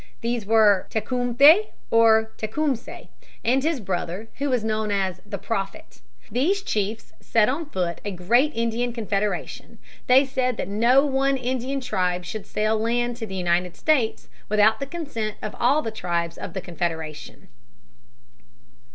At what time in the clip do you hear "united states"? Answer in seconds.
13.35-14.27